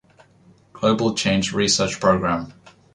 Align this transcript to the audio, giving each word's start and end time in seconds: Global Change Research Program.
Global 0.73 1.13
Change 1.13 1.53
Research 1.53 1.99
Program. 1.99 2.51